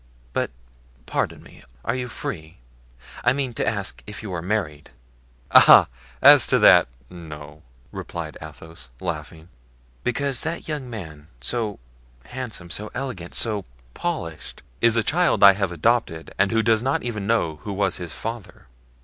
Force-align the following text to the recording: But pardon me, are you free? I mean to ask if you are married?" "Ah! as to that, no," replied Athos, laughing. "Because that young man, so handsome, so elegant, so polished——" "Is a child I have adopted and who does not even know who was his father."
But 0.33 0.49
pardon 1.05 1.43
me, 1.43 1.63
are 1.85 1.93
you 1.93 2.07
free? 2.07 2.57
I 3.23 3.33
mean 3.33 3.53
to 3.53 3.67
ask 3.67 4.01
if 4.07 4.23
you 4.23 4.33
are 4.33 4.41
married?" 4.41 4.89
"Ah! 5.51 5.89
as 6.23 6.47
to 6.47 6.57
that, 6.57 6.87
no," 7.07 7.61
replied 7.91 8.35
Athos, 8.41 8.89
laughing. 8.99 9.47
"Because 10.03 10.41
that 10.41 10.67
young 10.67 10.89
man, 10.89 11.27
so 11.39 11.77
handsome, 12.25 12.71
so 12.71 12.89
elegant, 12.95 13.35
so 13.35 13.63
polished——" 13.93 14.63
"Is 14.81 14.95
a 14.97 15.03
child 15.03 15.43
I 15.43 15.53
have 15.53 15.71
adopted 15.71 16.33
and 16.39 16.51
who 16.51 16.63
does 16.63 16.81
not 16.81 17.03
even 17.03 17.27
know 17.27 17.57
who 17.57 17.71
was 17.71 17.97
his 17.97 18.15
father." 18.15 18.65